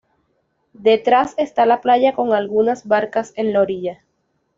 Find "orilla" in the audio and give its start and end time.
3.61-4.03